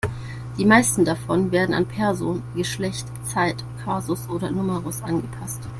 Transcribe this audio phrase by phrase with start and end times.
[0.57, 5.61] Die meisten davon werden an Person, Geschlecht, Zeit, Kasus oder Numerus angepasst.